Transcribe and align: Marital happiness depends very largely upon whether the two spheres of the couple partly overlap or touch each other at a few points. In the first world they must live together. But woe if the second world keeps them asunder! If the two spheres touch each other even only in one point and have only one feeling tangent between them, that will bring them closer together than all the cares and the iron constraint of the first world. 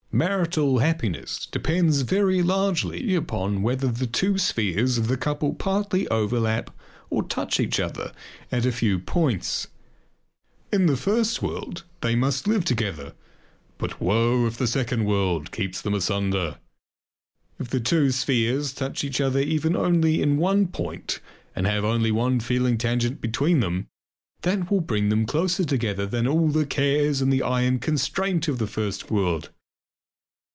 Marital 0.13 0.79
happiness 0.79 1.45
depends 1.49 2.01
very 2.01 2.41
largely 2.43 3.15
upon 3.15 3.61
whether 3.61 3.87
the 3.87 4.05
two 4.05 4.37
spheres 4.37 4.97
of 4.97 5.07
the 5.07 5.15
couple 5.15 5.53
partly 5.53 6.05
overlap 6.09 6.69
or 7.09 7.23
touch 7.23 7.61
each 7.61 7.79
other 7.79 8.11
at 8.51 8.65
a 8.65 8.73
few 8.73 8.99
points. 8.99 9.67
In 10.69 10.85
the 10.87 10.97
first 10.97 11.41
world 11.41 11.85
they 12.01 12.13
must 12.17 12.45
live 12.45 12.65
together. 12.65 13.13
But 13.77 14.01
woe 14.01 14.45
if 14.47 14.57
the 14.57 14.67
second 14.67 15.05
world 15.05 15.49
keeps 15.53 15.79
them 15.81 15.93
asunder! 15.93 16.57
If 17.57 17.69
the 17.69 17.79
two 17.79 18.11
spheres 18.11 18.73
touch 18.73 19.05
each 19.05 19.21
other 19.21 19.39
even 19.39 19.77
only 19.77 20.21
in 20.21 20.35
one 20.35 20.67
point 20.67 21.21
and 21.55 21.65
have 21.65 21.85
only 21.85 22.11
one 22.11 22.41
feeling 22.41 22.77
tangent 22.77 23.21
between 23.21 23.61
them, 23.61 23.87
that 24.41 24.69
will 24.69 24.81
bring 24.81 25.07
them 25.07 25.25
closer 25.25 25.63
together 25.63 26.05
than 26.05 26.27
all 26.27 26.49
the 26.49 26.65
cares 26.65 27.21
and 27.21 27.31
the 27.31 27.43
iron 27.43 27.79
constraint 27.79 28.49
of 28.49 28.57
the 28.59 28.67
first 28.67 29.09
world. 29.09 29.51